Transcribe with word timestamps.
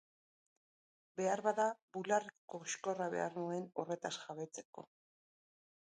Beharbada 1.21 1.67
bularreko 1.97 2.49
koxkorra 2.55 3.11
behar 3.17 3.37
nuen 3.43 3.71
horretaz 3.83 4.15
jabetzeko. 4.19 4.91